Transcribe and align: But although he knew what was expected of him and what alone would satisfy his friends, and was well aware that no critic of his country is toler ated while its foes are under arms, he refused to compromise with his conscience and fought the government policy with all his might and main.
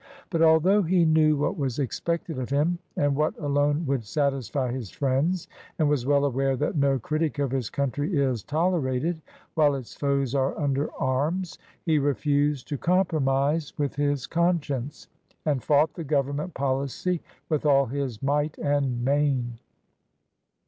But 0.31 0.41
although 0.41 0.81
he 0.81 1.05
knew 1.05 1.37
what 1.37 1.57
was 1.59 1.77
expected 1.77 2.39
of 2.39 2.49
him 2.49 2.79
and 2.97 3.15
what 3.15 3.37
alone 3.37 3.85
would 3.85 4.03
satisfy 4.03 4.71
his 4.71 4.89
friends, 4.89 5.47
and 5.77 5.87
was 5.87 6.07
well 6.07 6.25
aware 6.25 6.55
that 6.57 6.75
no 6.75 6.97
critic 6.97 7.37
of 7.37 7.51
his 7.51 7.69
country 7.69 8.17
is 8.17 8.41
toler 8.41 8.89
ated 8.89 9.21
while 9.53 9.75
its 9.75 9.93
foes 9.95 10.33
are 10.33 10.57
under 10.59 10.91
arms, 10.95 11.59
he 11.85 11.99
refused 11.99 12.67
to 12.69 12.79
compromise 12.79 13.73
with 13.77 13.93
his 13.95 14.25
conscience 14.25 15.07
and 15.45 15.61
fought 15.61 15.93
the 15.93 16.03
government 16.03 16.55
policy 16.55 17.21
with 17.47 17.63
all 17.63 17.85
his 17.85 18.23
might 18.23 18.57
and 18.57 19.05
main. 19.05 19.59